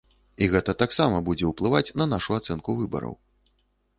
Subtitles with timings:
[0.43, 3.13] І гэта таксама будзе ўплываць на нашу ацэнку выбараў.